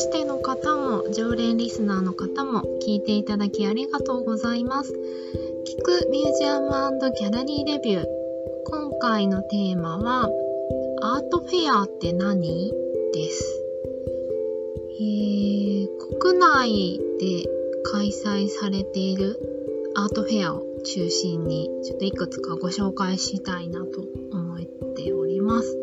[0.00, 4.94] しての方も常連リスナーの方も聞いていただきありがとうございます。
[4.94, 6.68] 聞くミュージアム
[7.18, 8.04] ギャラリーレビュー。
[8.64, 10.30] 今回のテーマは
[11.02, 12.72] アートフェアって何？
[13.12, 13.62] です。
[15.00, 15.88] えー、
[16.18, 17.44] 国内で
[17.84, 19.38] 開催されている
[19.94, 24.00] アートフェアを中心にちょっといくつかご紹介したいなと
[24.32, 24.60] 思っ
[24.94, 25.76] ております。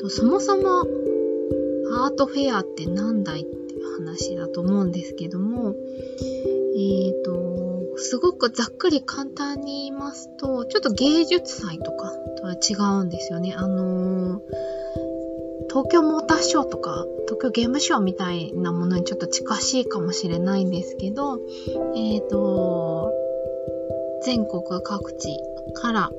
[0.00, 0.86] とそもそも
[1.94, 5.74] アートフェアって何だいって話だと思うんですけども、
[6.76, 13.54] えーと、すごくざっくり簡単に言いますと、ちょっと芸術祭とかとは違うんですよね。
[13.56, 14.40] あのー、
[15.68, 21.38] 東京モーターショーとか、東京ゲームショーみたいなものにちょっと近しいかもしれないんですけど、
[21.94, 23.12] えっ、ー、と、
[24.24, 25.38] 全国各地
[25.74, 26.10] から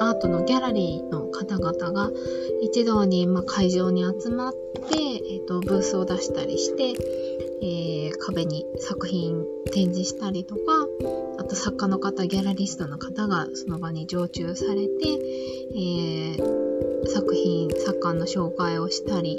[0.00, 2.10] アートのギャラリーの方々が
[2.62, 4.58] 一堂に、まあ、会場に集まって、
[4.98, 6.94] えーと、ブースを出したりして、
[7.62, 10.60] えー、壁に作品展示したりとか
[11.38, 15.08] あと作家の方ギャラリストの方がその場に常駐されて、
[15.74, 19.38] えー、作品作家の紹介をしたり、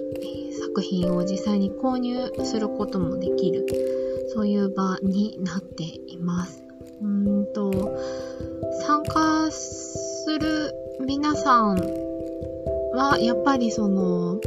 [0.59, 3.66] 作品を実際に購入することもできる
[4.33, 6.64] そういう場になっています。
[7.02, 7.97] うんと
[8.86, 9.52] 参加
[10.28, 11.78] する皆さん
[12.92, 14.42] はやっぱりその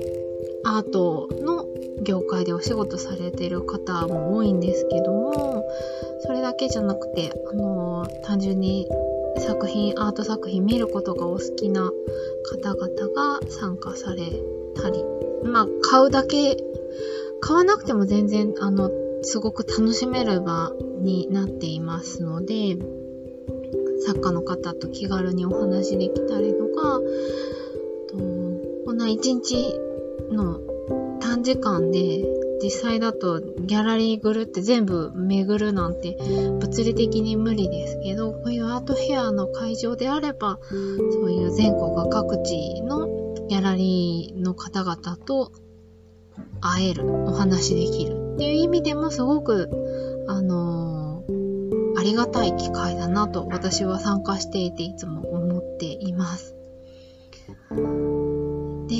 [0.63, 1.65] アートの
[2.03, 5.65] 業界でお仕事されてる方も多いんですけども
[6.21, 8.89] それだけじゃなくてあの単純に
[9.39, 11.91] 作品アート作品見ることがお好きな
[12.45, 14.19] 方々が参加され
[14.75, 15.03] たり
[15.45, 16.59] まあ買うだけ
[17.41, 18.91] 買わなくても全然あの
[19.23, 22.77] すごく楽しめる場になっていますので
[24.01, 27.01] 作家の方と気軽にお話できたりとか
[28.09, 28.17] と
[28.87, 29.75] こんな一日
[30.31, 30.61] の
[31.21, 32.25] 短時間で
[32.63, 36.19] 実際だとギャラリーぐるって全部巡るなんて
[36.61, 45.53] 物理的に無理ですけどこういうアートフェアの会場であればそういう全国各地のギャラリーの方々と
[46.61, 49.69] 会えるお話できるっていう意味でもすごく
[50.29, 50.80] あの、
[52.01, 56.57] ありがたい機会だなと私は参加していていつも思っています。
[58.89, 58.97] で、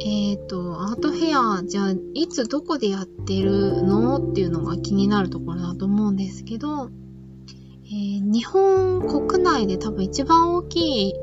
[0.00, 6.90] えっ、ー、と、アートフェア、じゃあ、いつどこでやってるのっていうのが気になるところだと思うんですけど、
[7.86, 11.14] えー、日本国内で多分一番大きい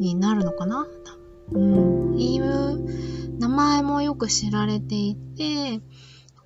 [0.00, 0.86] になるのかな？
[1.52, 5.80] うん、いう名前もよく知られていて、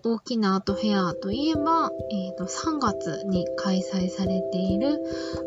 [0.05, 5.01] 大きなアートフェアといえば、え、ー、と、3月に開催されている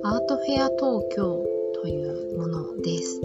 [0.04, 1.44] アートフェア東京
[1.82, 3.22] というものです。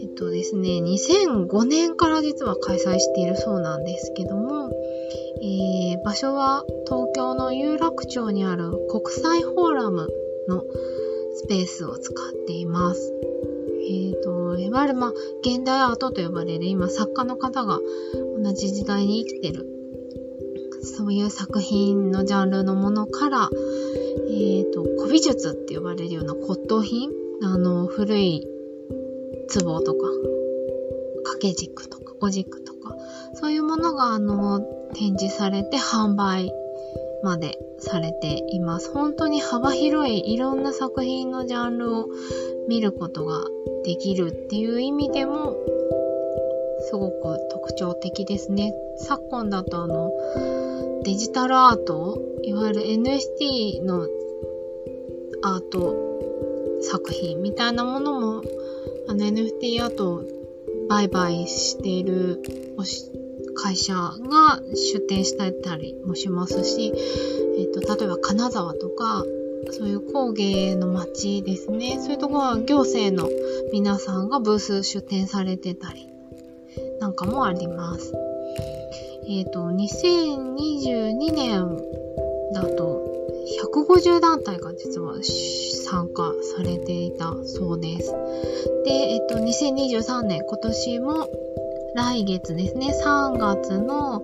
[0.00, 4.70] えっとですね、2005年から実は開催しているそうなんですけども、
[5.42, 10.08] えー、場所は東京の有楽町にある国際フォーラム
[10.48, 10.64] の
[11.34, 13.12] スペースを使っています。
[13.86, 17.80] えっ、ー、と、いわゆるまあ、現代アートと呼ばれる今作家の方が
[18.42, 19.66] 同じ時代に生きてる、
[20.84, 23.50] そういう作品のジャンルのものから、
[24.28, 27.10] えっ、ー、と、古美術って呼ばれるような骨董品、
[27.42, 28.46] あの、古い
[29.52, 30.06] 壺とか、
[31.24, 32.96] 掛け軸とか、お軸とか、
[33.34, 34.60] そういうものが、あの、
[34.94, 36.52] 展示されて販売
[37.22, 38.90] までされています。
[38.92, 42.06] 本当に幅広いいろんな作品のジャンルを
[42.68, 43.44] 見ることが
[43.84, 45.56] できるっていう意味でも、
[46.80, 48.74] すごく特徴的ですね。
[48.96, 50.12] 昨今だとあの、
[51.04, 54.08] デジタルアート、いわゆる NFT の
[55.42, 55.94] アート
[56.80, 58.42] 作品みたいなものも
[59.06, 60.24] あの NFT アート
[60.88, 62.42] 売買している
[63.54, 66.92] 会社が出店してたりもしますし、
[67.58, 69.24] えっ、ー、と、例えば金沢とか、
[69.72, 71.98] そういう工芸の街ですね。
[72.00, 73.28] そういうとこは行政の
[73.72, 76.08] 皆さんがブース出店されてたり
[77.00, 78.12] なんかもあります。
[79.26, 81.76] えっ、ー、と、2022年
[82.52, 83.02] だと
[83.72, 88.12] 150団体が実は参加されていたそうです。
[88.84, 91.28] で、えっと、2023年、今年も
[91.94, 94.22] 来月ですね、3月の、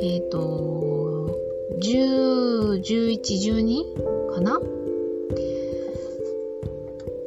[0.00, 1.36] えっと、
[1.82, 3.20] 10、11、
[3.54, 4.60] 12かな？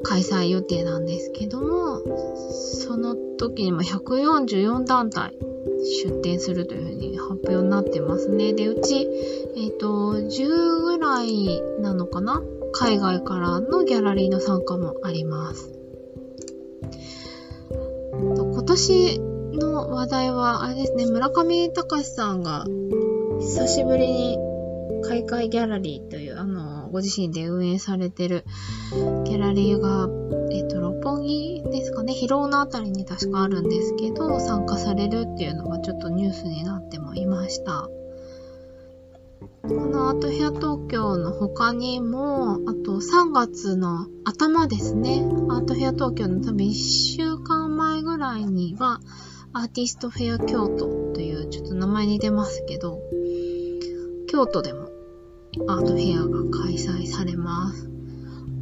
[0.03, 2.01] 開催予定なんですけども、
[2.51, 5.33] その時にも144団体
[5.83, 8.53] 出展するというふうに発表になってますね。
[8.53, 8.95] で、うち、
[9.55, 12.41] えっ、ー、と、10ぐらいなのかな？
[12.71, 15.71] 海外からのギャラリーの参加もあります。
[18.11, 19.19] 今年
[19.53, 22.65] の話題は、あれですね、村上隆さんが
[23.39, 24.37] 久しぶりに
[25.03, 26.58] 開会ギャラリーという、あの、
[26.91, 28.45] ご自身で運営されてる
[29.25, 30.09] ギャラリーが、
[30.51, 37.89] えっ、と、六本木ですかね、広尾のあたりに確かあるんですけど、参加されるっていうのがちょっとニュースになってもいました。
[39.61, 48.99] このアートヘア東京の他にも、あと3月の頭ですね、アートヘア東京の多分1週間前ぐらいには、
[49.53, 52.99] アーティストフェア京都というちょっと名前に出ますけど、
[54.27, 54.88] 京都でも
[55.67, 57.89] アートフェアが開催されます。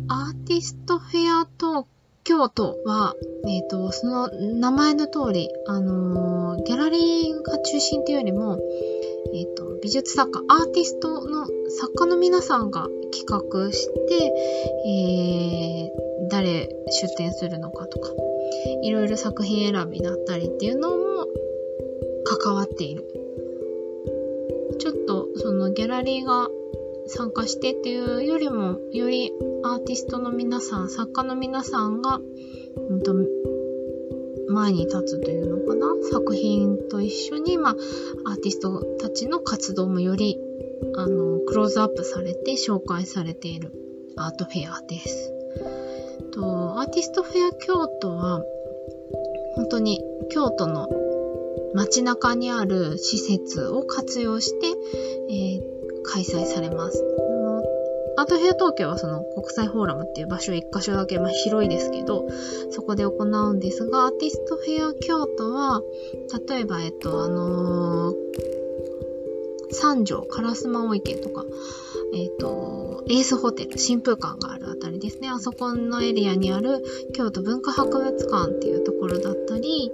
[0.07, 1.85] アーティストフェア東
[2.23, 3.13] 京都は、
[3.45, 8.59] えっ、ー、と、その名前の通り、あのー、ギャラリーが中心というよりも、
[9.33, 14.33] えっ、ー、と、美術作家、アーティストの作家の皆さんが企画して、
[14.87, 18.11] えー、誰出展するのかとか、
[18.81, 21.27] いろいろ作品選びだったりっていうのも
[22.23, 23.03] 関わっている。
[24.79, 26.49] ちょっとそのギャラリーが
[27.07, 29.31] 参加してっていうよりも、より
[29.63, 32.19] アーティストの皆さん、作家の皆さんが、
[32.89, 33.15] うんと、
[34.49, 35.87] 前に立つというのかな？
[36.09, 40.39] 作品と一緒に、まあ、アーティストたちの活動もより、
[40.95, 43.71] あの、クローズアップされて紹介されている
[44.15, 45.33] アートフェアです。
[46.31, 48.43] と、アーティストフェア京都は、
[49.55, 50.87] 本当に京都の
[51.73, 54.67] 街中にある施設を活用して、
[55.29, 55.76] えー、
[56.07, 57.03] 開催されます。
[58.19, 62.25] アートフェア東京はその国際フォーラムっていう場所一箇所だけ、まあ、広いですけど、
[62.71, 65.83] そこで行うんですが、アーティストフェア京都は、
[66.49, 68.15] 例えば、えっと、あのー、
[69.71, 71.45] 三条、烏丸池とか、
[72.13, 75.29] えっ、と、エースホテル、新風館があるあたりですね。
[75.29, 76.83] あそこのエリアにある
[77.13, 79.91] 京都文化博物館っていうところだったり、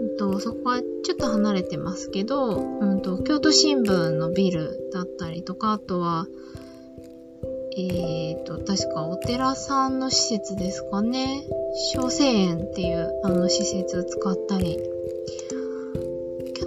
[0.00, 6.26] うんと、そこはちょっと離れてますけど、うんと、京都新聞のビルだったりとか、あとは、
[7.78, 11.44] えっ、ー、と、確かお寺さんの施設ですかね。
[11.92, 14.78] 小生園っていうあの施設を使ったり。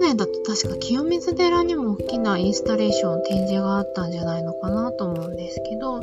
[0.00, 6.00] 去年だと確か清水寺にも大きなインスタレーション展示があったんじゃないのかなと思うんですけど、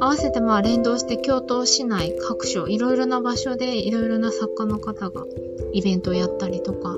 [0.00, 5.26] 合わせてまあ連動して京都市内各所いろいろな場所でいろいろな作家の方が
[5.72, 6.96] イベントをやったりとか、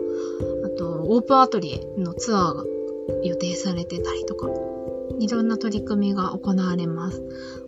[0.64, 2.64] あとオープンアトリエのツアーが
[3.23, 4.49] 予定されてたりとか、
[5.20, 7.23] いろんな取り組みが行われます。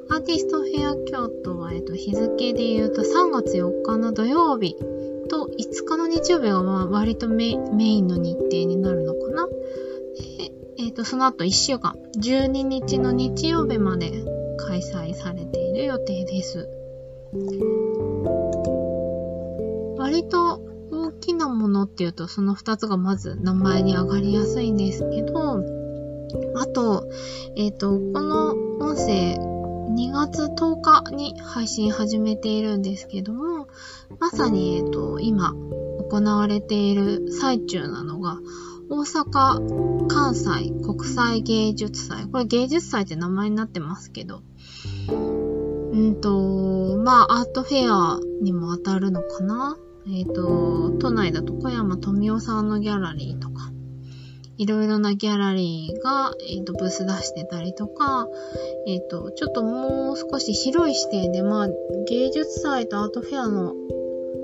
[0.09, 4.77] アーティストフェア京都は、えっと、日付で言うと3月4日の土曜日
[5.29, 7.57] と5日の日曜日がまあ割とメイ
[8.01, 9.49] ンの日程になるのかな。
[10.77, 14.25] えっ、と、その後1週間、12日の日曜日まで
[14.59, 16.69] 開催されている予定です。
[19.97, 20.61] 割と
[20.91, 25.61] 大きなものっていうとその2つがまず名前に上がりやすいんですけど、
[26.57, 27.09] あと、
[27.57, 28.51] えっ、ー、と、この
[28.81, 29.37] 音声、
[29.89, 33.69] 2月10日に配信始めているんですけども、
[34.19, 35.55] まさに、えっ、と、今、
[36.11, 38.39] 行われている最中なのが、
[38.91, 42.27] 大阪・関西国際芸術祭。
[42.27, 44.43] これ芸術祭って名前になってますけど、
[45.93, 49.77] うんと、まあ、アートフェアにも当たるのかな？
[50.07, 53.71] えっ、ー、と、都内だと小山富夫さんのギャラリーとか、
[54.57, 58.29] いろいろなギャラリーが、えっ、ー、と、ブース出してたりとか、
[58.87, 61.69] えっ、ー、と、ちょっともう少し広い視点で、まあ、
[62.09, 63.75] 芸術祭とアートフェアの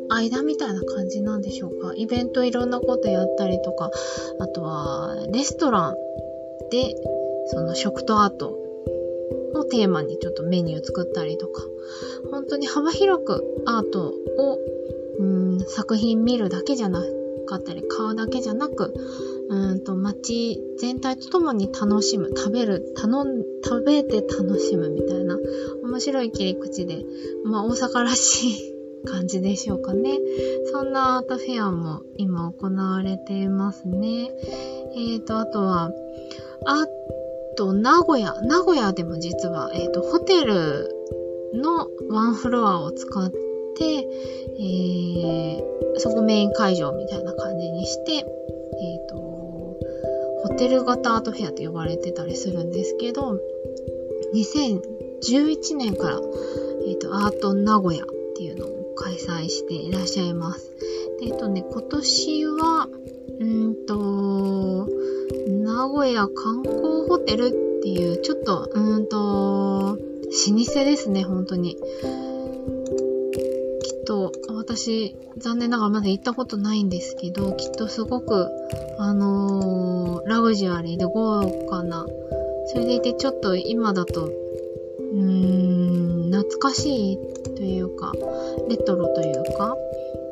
[0.09, 1.93] 間みたいな感じなんでしょうか。
[1.95, 3.91] イベントいろんなことやったりとか、
[4.41, 5.97] あとは、レストラン
[6.71, 6.97] で、
[7.47, 8.57] その食とアート
[9.55, 11.63] をテーマにちょっとメニュー作ったりとか、
[12.31, 14.59] 本当に幅広くアートを、
[15.19, 17.03] うん、作品見るだけじゃな
[17.47, 18.95] かったり、買うだけじゃなく、
[19.51, 25.37] うんと、街全体とともに楽しむ、食べる、頼ん、食べて楽しむみたいな、
[25.83, 27.05] 面白い切り口で、
[27.45, 30.21] まあ大阪らしい感じでしょうかね。
[30.73, 34.31] そんなアートフェアも今行われていますね。
[34.95, 35.91] えっ、ー、と、あとは、
[36.67, 36.87] あ
[37.57, 40.89] と、名古屋、名古屋でも実は、えっ、ー、と、ホテル
[41.55, 43.85] のワンフロアを使って、
[44.61, 49.30] えー、そこメイン会場みたいな感じにして、えっ、ー、と、
[50.51, 53.39] ホテル型アートフェアと呼ばれてたりするんですけど、
[54.35, 56.21] 2011年から、
[56.87, 60.71] えっ、ー、と、アート名古屋っていうのを開催していらっしゃいます。
[61.21, 62.89] で、えっ、ー、とね、今年は、
[63.39, 64.89] うんと、
[65.47, 67.51] 名古屋観光ホテルっ
[67.83, 71.77] ていう、ちょっと、うんと、老舗ですね、本当に。
[71.77, 71.81] きっ
[74.05, 78.49] と、私、残念ながらまだ行ったことないんですけど、きっとすごく、
[78.99, 82.07] あのー、ラグジュアリーで豪華な、
[82.67, 87.19] それでいてちょっと今だと、うーん、懐かしい
[87.57, 88.13] というか、
[88.69, 89.77] レトロというか、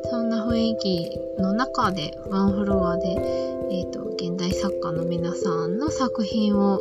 [0.08, 3.08] そんな雰囲気の中で、ワンフロアで、
[3.72, 6.80] えっ、ー、と、現代作家の皆さんの作品を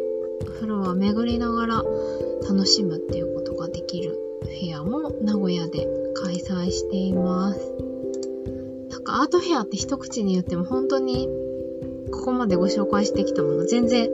[0.59, 1.83] フロア巡りながら
[2.47, 7.73] 楽しむっていうことができるフェアも名古屋で開催しています。
[8.91, 11.27] なんかアートフェアって一口に言っても本当に
[12.11, 14.09] ここまでご紹介してきたもの全然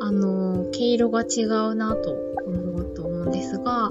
[0.00, 2.12] あの毛色が違うなと
[2.46, 3.90] 思うと思うんですが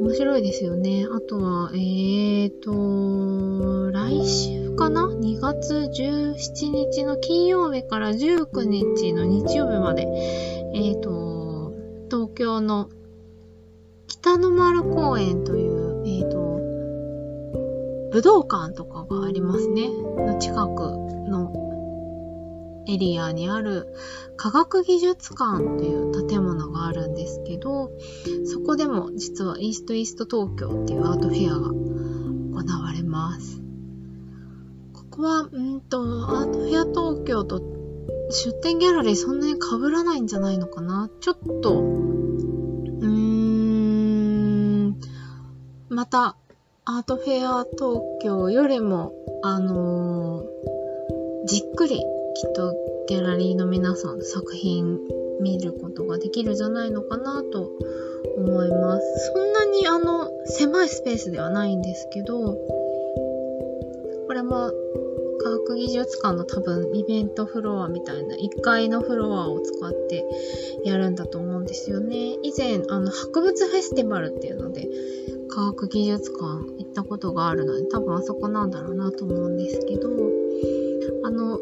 [0.00, 1.06] 面白いですよね。
[1.14, 10.06] あとは、えーと、来週かな ?2 月17日の金曜日から19日の日曜日まで、
[10.74, 11.74] えーと、
[12.10, 12.88] 東京の
[14.06, 16.38] 北の丸公園という、え、ー、と、
[18.10, 19.90] 武道館とかがありますね。
[19.90, 20.96] の近く
[21.28, 21.59] の
[22.92, 23.86] エリアにある
[24.36, 27.90] 科学技術館っていう建物があるんですけど、
[28.44, 33.62] そこでも実はイーストイースト東京っていうアートフェアが行われます。
[34.92, 37.60] ここは、うんと、アートフェア東京と
[38.30, 39.58] 出店ギャラリーそんなに被
[39.90, 45.00] らないんじゃないのかなちょっと、うーん、
[45.88, 46.36] また
[46.84, 52.04] アートフェア東京よりも、あのー、じっくり
[52.40, 52.74] きっと
[53.06, 54.98] ギャラリーの皆さんの作品
[55.42, 57.70] 見ることができるじゃないのかなと
[58.34, 59.32] 思います。
[59.34, 62.54] そんなにあの、狭いスペースではないんですけど、
[64.26, 64.72] これも
[65.42, 70.24] 科学技術館の多分イベントフロアみたいな1階のフロアを使って
[70.86, 72.38] やるんだと思うんですよね。
[72.42, 74.88] 以前、あの、博物フェスティバルっていうので、
[75.50, 76.44] 科学技術館
[76.78, 80.08] 行ったことがあるので、多分あそこなんだろうなと思うんですけど、
[81.24, 81.60] あの、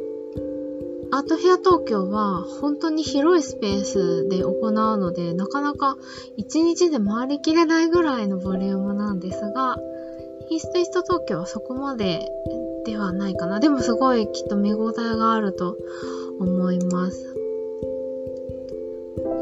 [1.11, 5.97] アートフェア東京は本当に広いスペースで行うので、なかなか
[6.39, 9.79] 1日で回りきれないぐらいのボリュームなんですが、
[10.51, 12.29] イーストイスト東京はそこまで
[12.85, 13.59] ではないかな。
[13.59, 15.77] でもすごいきっと見応えがあると
[16.41, 17.35] 思います。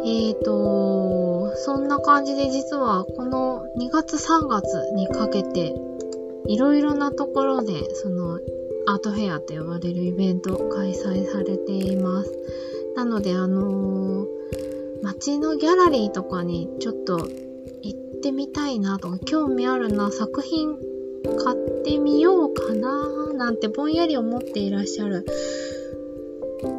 [0.05, 5.75] えーと、そんな感じで実はこの2月3月にかけて
[6.47, 8.39] いろいろなところでその
[8.89, 12.33] アートフェアと呼ばれるイベント開催されています。
[12.95, 14.27] なのであのー、
[15.03, 17.29] 街のギャラリーとかにちょっと
[17.83, 20.77] 行ってみたいなとか興味あるな作品
[21.45, 25.27] 買ってみようかななんてぼんやり思っていらっしゃる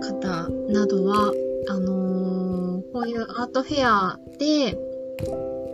[0.02, 1.34] 方などは
[1.70, 4.78] あのー、こういうアートフェアで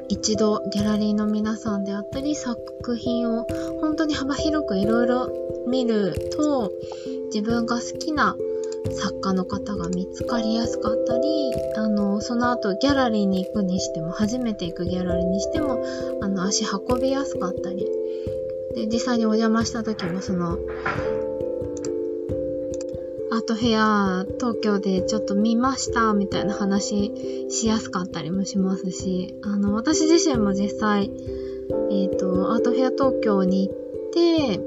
[0.10, 3.46] 一度ギャラリーの皆さんであったり作品を
[3.82, 5.30] 本当に幅広くいろいろ
[5.68, 6.72] 見ると
[7.34, 8.36] 自分が好きな
[8.92, 15.84] 作家の方が見つかりやすかったり、あの、その後ギャラリーに行くにしても、初めて行くギャラリーにしても、
[16.22, 17.88] あの、足運びやすかったり。
[18.76, 20.58] で、実際にお邪魔した時もその、
[23.34, 31.06] アートフェア東京でちょっと見ましたみたいな話しやすかったりもしますし、あの、私自身も実際、
[31.90, 33.78] えっ、ー、と、アートフェア東京に行っ
[34.12, 34.60] て、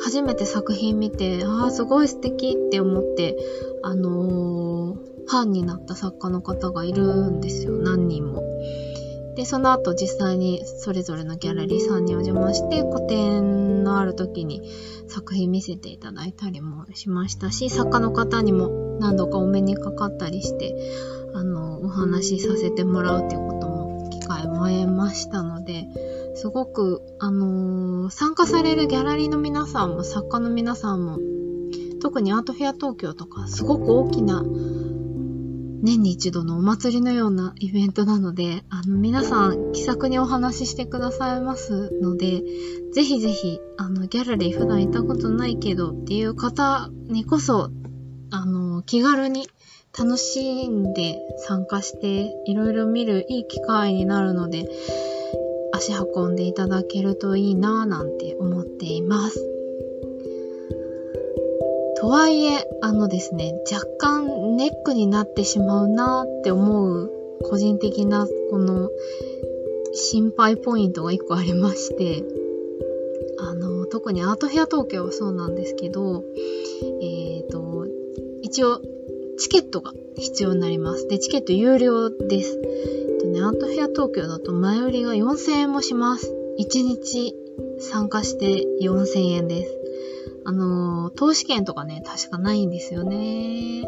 [0.00, 3.36] 初めて作品見て、ああ、すごい素敵って思って、
[3.84, 8.42] あのー、ファンになった作家の方がいるんですよ、何人も。
[9.36, 14.62] で、その後実際にそれぞれのギャラリーさんにお邪魔して、個展のある時に
[15.08, 20.74] 作品見せていただいたりもしましたし、作家の方にも何度かお目にかかったりして、
[21.34, 25.86] あの、お話しさせてもらうっていうことも機会も得ましたので、
[26.34, 31.18] すごく、あのー、参加されるギャラリーの皆さんも作家の皆さんも、
[32.00, 34.42] 特にアートフェア東京とか、すごく大きな
[35.82, 42.42] 年に一度のお祭りのようなイベントなので、あの、皆さん気さくにお話ししてくださいますので、
[42.92, 47.70] ぜひぜひ、あの、ギャラリー普段行ったことないけどっていう方にこそ、
[48.30, 49.48] あの、気軽に
[49.98, 54.68] 楽しんで参加していろいろ見るいい機会になるので、
[55.72, 59.55] 足運んでいただけるといいなぁなんて思っています。
[61.98, 67.10] とはいえ、あのですね、若干ネックになってしまうなって思う
[67.42, 68.90] 個人的なこの
[69.92, 72.22] 心配ポイントが一個ありまして、
[73.38, 76.22] あの、特にアートフェア東京はそうなんですけど、
[77.00, 77.86] えっ、ー、と、
[78.42, 78.80] 一応、
[79.38, 81.08] チケットが必要になります。
[81.08, 82.60] で、チケット有料です。
[82.62, 86.34] えっとね、アートフェア東京だと前売りが4000円もします。
[86.58, 87.34] 1日
[87.78, 89.85] 参加して4000円です。
[90.46, 93.82] あの、投資券とかね、確かないんですよね。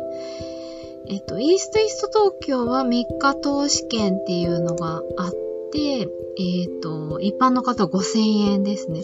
[1.09, 5.33] えっと、イーストイースト東京は3日投資券っていうのがあっ
[5.73, 6.09] て、
[6.41, 9.03] えっ、と、一般の方5000円ですね。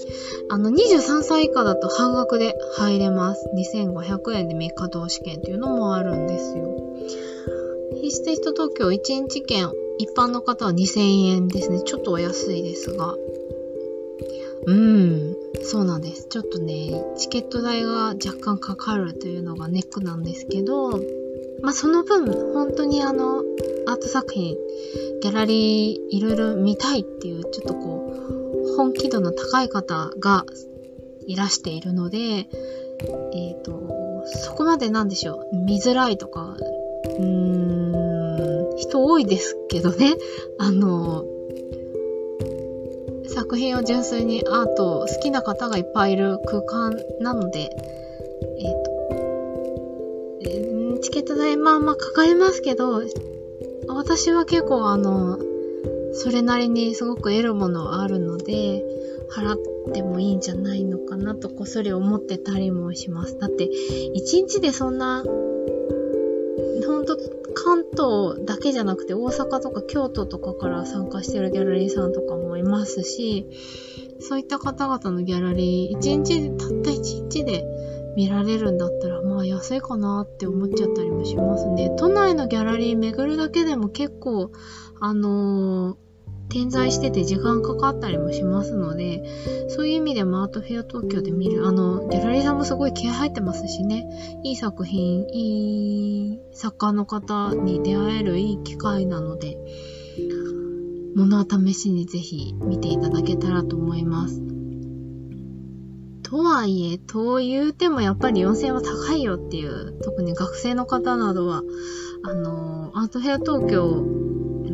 [0.51, 3.49] あの、23歳以下だと半額で入れます。
[3.55, 6.77] 2500円で3日投資券っていうのもあるんですよ。
[8.03, 11.83] イーストイースト東京1日券、一般の方は2000円ですね。
[11.85, 13.15] ちょっとお安いですが。
[14.67, 16.27] うん、そうなんです。
[16.29, 20.93] ちょっとね、チケット代が若干かかるというのがネックなんですけど、
[21.63, 23.43] まあ、その分、本当にあの、
[23.87, 24.57] アート作品、
[25.21, 28.13] ギャラリーいろいろ見たいっていう、ちょっとこ
[28.73, 30.45] う、本気度の高い方が
[31.27, 36.57] いらしているので、えっ、ー、と、そこまでなんでしょう、見づらいとか、
[37.19, 40.15] うーん、人多いですけどね、
[40.59, 41.25] あの、
[43.35, 47.71] 作品を純粋にアート好きな方がいっぱいいる空間なので、
[48.59, 53.03] えっ、ー、と、チケット代まあまあかかりますけど、
[53.89, 55.39] 私は結構あの、
[56.13, 58.85] それなりにすごく得るものはあるので、
[59.31, 59.59] 払っ
[59.93, 63.37] てもいいんじゃないのかなとこっそり思ってたりもします。
[63.39, 67.19] だって、一日でそんな、ほんと
[67.55, 73.49] 関東だけじゃなくて大阪とか京都とかから参加してるギャラリーさんとかもいますし、
[74.21, 77.65] そういった方々のギャラリー、一日、たった一日で
[78.17, 81.91] 見られるんだったら、まあ安いかなって思っちゃったりもしますね。
[81.97, 84.51] 都内のギャラリー巡るだけでも結構、
[85.01, 85.97] あのー、
[86.49, 89.23] 点在してて時間かかったりもしますので、
[89.69, 99.59] そういう意味でもアートフェア東京で見る、あの、ギャラリーさんもすごい気合入ってますしね、いい作品、いい作家の方に出会えるいい機会なので、
[101.17, 104.43] 物は試しにぜひ見ていただけたらと思います。
[106.25, 111.63] とはいえ、と言うてもやっぱり4000円は高いよっていう、特に学生の方などは、
[112.25, 114.05] あのアートフェア東京、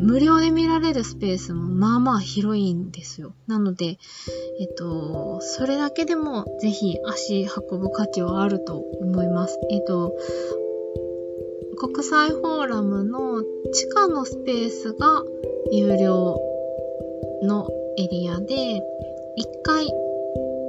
[0.01, 3.33] 無料で見られるスペースもまあまあ広いんですよ。
[3.47, 3.99] なので、
[4.59, 9.59] えっと、それだけでもぜひ足運ぶ価値はあると思います。
[9.69, 10.15] えっと、
[11.77, 15.23] 国際フォーラムの地下のスペースが
[15.71, 16.39] 有料
[17.43, 19.87] のエリアで、1階、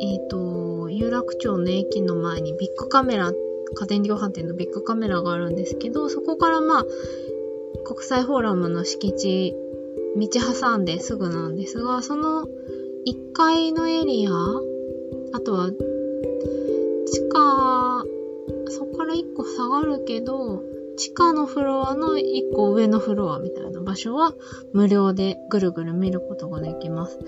[0.01, 3.33] えっ、と、有楽町の駅の前にビッグカメラ、
[3.75, 6.87] 家電量販店のビッグカメラがあるんですけど、そこからまあ、
[7.85, 9.55] 国際フォーラムの敷地、
[10.17, 10.29] 道
[10.61, 12.47] 挟んですぐなんですが、その
[13.07, 14.33] 1階のエリア、
[15.33, 18.05] あとは、地下、
[18.69, 20.63] そこから1個下がるけど、
[20.97, 24.35] 地下のフロアの1個上のフロアみたいな場所は
[24.73, 27.19] 無料でぐるぐる見ることができます。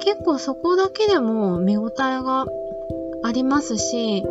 [0.00, 2.46] 結構そこだけでも見応えが
[3.22, 4.22] ありますし、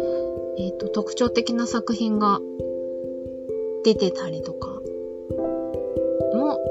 [0.57, 2.39] え、ー、と、特徴的な作品が
[3.83, 4.72] 出てたりとか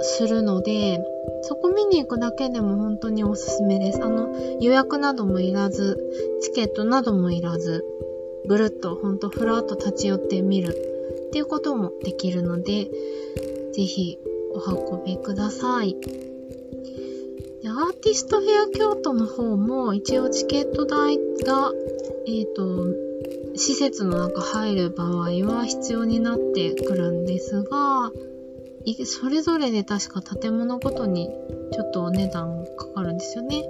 [0.02, 1.00] するので、
[1.42, 4.02] そこ見に行くだけでも本当におすすめです。
[4.02, 5.98] あの、予約などもいらず、
[6.42, 7.84] チケットなどもいらず、
[8.46, 10.76] ぐるっとほんとふらっと立ち寄ってみる
[11.28, 12.90] っていうこともできるので、
[13.72, 14.18] ぜひ
[14.54, 15.96] お運びください。
[17.62, 21.72] でアーティストフェア京都の方も一応チケット代が
[22.26, 22.86] えっ、ー、と、
[23.56, 28.12] 施設の中入る場合は必要になってくるんですが、
[29.04, 31.28] それぞれで確か建物ごとに
[31.72, 33.64] ちょっとお値段かかるんですよね。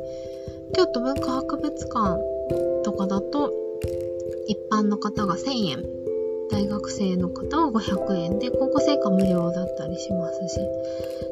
[0.75, 2.19] 京都文化博物館
[2.83, 3.53] とかだと
[4.47, 5.85] 一般の方が1000円、
[6.51, 10.61] 大学生の方は500円で高校生か無料だったりしますし、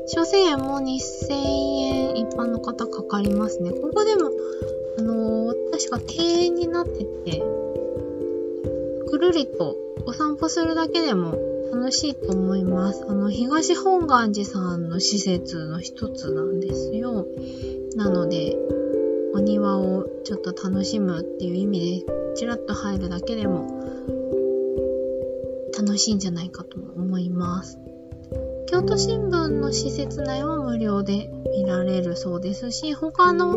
[0.08, 3.70] 小1000円も2000円一般の方かかりますね。
[3.70, 4.30] ここでも
[4.98, 7.42] あのー、確か庭園になってて、
[9.08, 9.74] くるりと
[10.06, 13.04] お散歩するだけでも楽しいと思います。
[13.08, 17.26] あの、東本願寺さんの施設の一つなんですよ。
[17.96, 18.56] なので、
[19.34, 23.66] お庭をちょっと楽しむっていう意味で、ちらっと入るだけでも
[25.78, 27.78] 楽しいんじゃないかと思います。
[28.66, 33.56] 京都新聞の施設内は無料で見られるそうですし、他の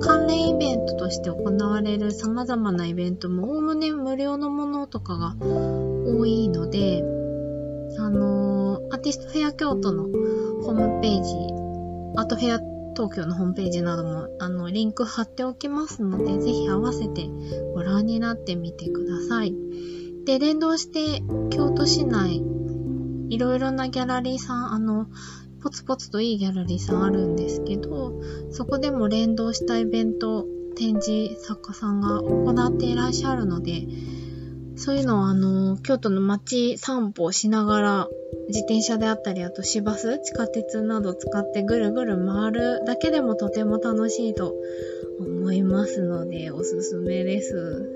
[0.00, 7.04] 関連イベントとして行われる様々なイベントも、おおむね無料のものとかが多いので、
[7.98, 10.04] あのー、アーティストフェア京都の
[10.62, 11.34] ホームページ、
[12.16, 17.28] アートフェア東京のホームページなども、あの、リンク貼っておきますので、ぜひ合わせて
[17.74, 19.54] ご覧になってみてください。
[20.24, 22.42] で、連動して、京都市内、
[23.30, 25.06] いろいろなギャラリーさん、あの、
[25.62, 28.20] ポツポツといいギャラリーさんあるんですけど、
[28.50, 30.46] そこでも連動したイベント
[30.76, 33.86] 展示作家さんが行っていらっしゃるので、
[34.78, 38.08] そういうのをあの、京都の街散歩しながら、
[38.48, 44.54] 自転車であったり、あと市バス、地下鉄など使ってぐるぐる回るだけでもとても楽しいと
[45.20, 47.92] 思いますので、おすすめです。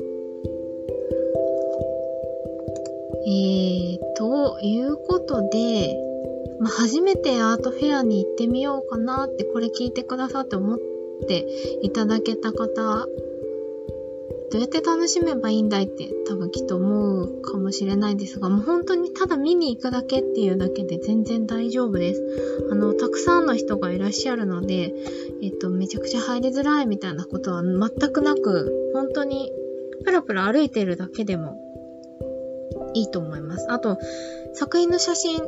[3.24, 5.96] えー、ということで、
[6.58, 10.78] まあ、初めてアートフェアに行ってみようかなってこれ聞いてくださって思っ
[11.28, 11.46] て
[11.82, 13.06] いただけた方
[14.52, 22.22] どうやって楽しめばいいんだいって多分きっと思うかもしれないですが、もう本当にただ見に行くだけっていうだけで全然大丈夫です。
[22.70, 24.92] あの、たくさんの人がいらっしゃるので、
[25.42, 29.50] えっと、めちゃくちゃ入りづらいみたいなことは全くなく、本当に
[30.04, 31.58] プラプラ歩いてるだけでも
[32.92, 33.72] いいと思います。
[33.72, 33.96] あと、
[34.52, 35.40] 作品の写真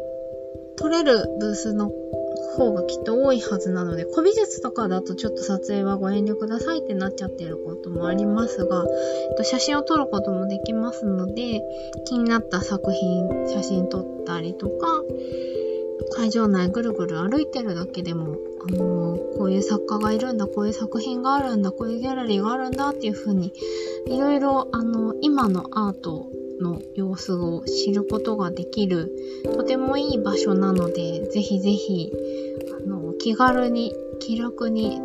[0.77, 1.93] 撮れるブースの
[2.55, 8.85] 方がきっと多いはずなので、古美術とかだとちょっと撮影はご遠慮くださいってなっちゃってることもありますが、
[9.31, 11.63] えっと、写真を撮ることもできますので、
[12.07, 15.03] 気になった作品、写真撮ったりとか、
[16.17, 18.37] 会場内ぐるぐる歩いてるだけでも、
[18.69, 23.53] あのー、こういう作家がいるんだ、こういう作品があるんだ、こういうギャラリーがあるんだっていう風に、
[24.07, 29.11] いろいろ、あのー、今のアートをの様子を知ることができる
[29.45, 32.13] とてもいい場所なのでぜひぜひ
[32.85, 35.01] あの気軽に気楽に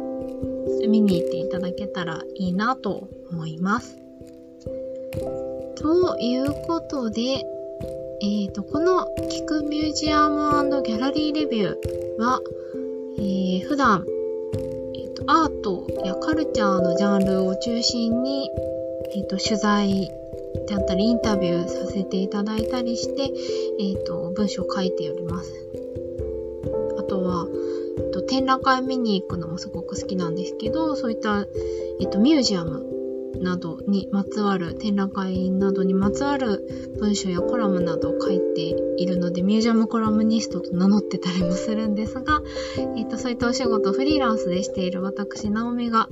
[0.88, 3.98] 見に行っていただけたらいいなと思います。
[5.76, 7.22] ということで、
[8.22, 12.42] えーと、この聞くミュージアムギャラリーレビューは、
[13.18, 14.06] えー、普段、
[14.94, 18.52] えーと、アートやカルチャーのジャンルを中心に、
[19.16, 20.12] えーと取材
[20.69, 23.34] であったりインタビューさせていただいたりして、
[23.79, 25.51] え、ー、と、文章を書いております。
[26.99, 27.47] あとは、
[27.97, 31.47] えっと、展覧会見に行くのもすごく好きなんですけど、そういった、
[31.99, 32.86] えっと、ミュージアム
[33.41, 38.62] などにまつわる、展覧会などにまつわる文章やコラムなどを書いて
[38.97, 42.41] いるので、ミュージアムコラムニストと名乗ってたりもするんですが、
[42.95, 46.10] えっと、そういったお仕事をフリーランスでしている私、ナオミが、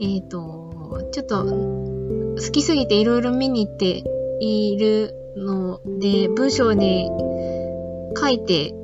[0.00, 1.95] えっと、ちょっと、
[2.36, 4.04] 好きすぎていろいろ見に行って
[4.40, 7.10] いるので、文章に
[8.18, 8.74] 書いて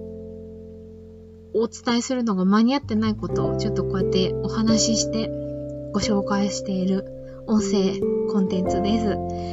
[1.55, 5.31] お伝えするのが間に合ってないことをちょっとこうやってお話しして
[5.93, 7.05] ご紹介している
[7.47, 9.53] 音声コンテンツです。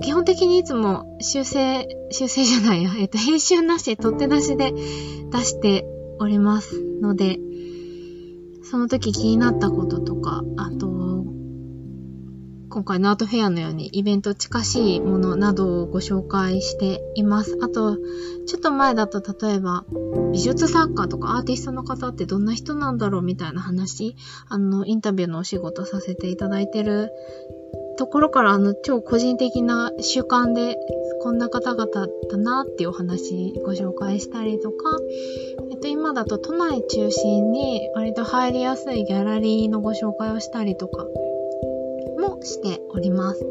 [0.00, 5.84] 基本的にいつも修正、修正じゃないや、えっと、編集なし、取って出しで出して
[6.20, 7.38] おりますので、
[8.62, 10.99] その時気になったこととか、あと、
[12.70, 17.58] 今回のアートフェアのようにイベント近しいものなどをご紹介しています。
[17.60, 17.96] あと、
[18.46, 19.84] ちょっと前だと例えば
[20.32, 24.14] 美術作家とかアーティストの方ってどんな人なんだろうみたいな話、
[24.48, 27.10] あの、インタビューのお仕事させていただいてる
[27.98, 30.78] ところからあの超個人的な習慣で
[31.22, 31.86] こんな方々
[32.30, 34.76] だなっていうお話ご紹介したりとか、
[35.70, 41.04] えっと今だと都内中心に割と入りやすいギャラリーのご紹介をしたりとか
[42.42, 43.44] しております。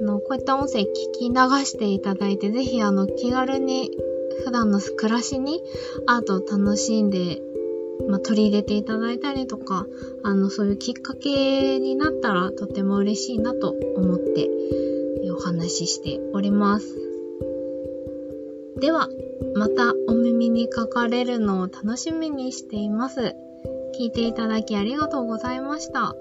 [0.00, 1.34] あの、こういった音声聞き流
[1.64, 3.90] していただいて、ぜひあの、気軽に
[4.44, 5.62] 普段の暮らしに
[6.06, 7.40] アートを楽しんで、
[8.08, 9.86] まあ、取り入れていただいたりとか、
[10.22, 14.50] あの、そういうきっかけになったらとても嬉しいなと思って
[15.30, 16.86] お話ししております。
[18.80, 19.08] では、
[19.54, 23.34] またお耳にかかれるのを楽しみにしています。
[23.96, 26.16] 聞いていただきありがとうございました。